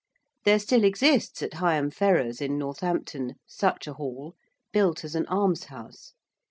[0.45, 4.33] There still exists at Higham Ferrars, in Northampton, such a hall,
[4.73, 6.13] built as an almshouse.